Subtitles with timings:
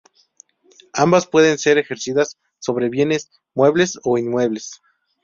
[0.93, 4.81] Ambas pueden ser ejercidas sobre bienes muebles o inmuebles.